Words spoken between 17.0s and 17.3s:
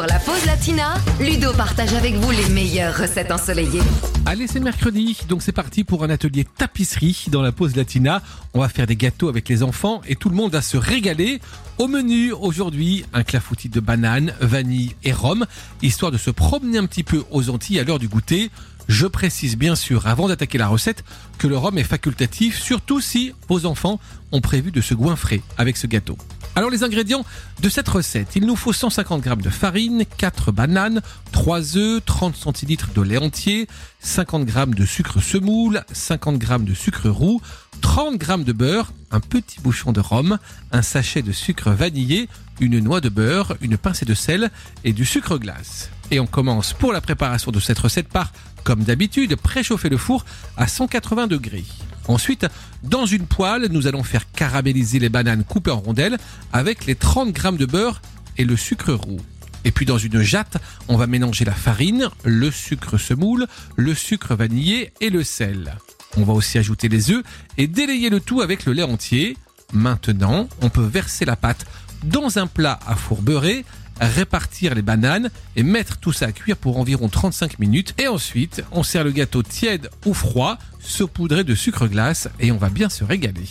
peu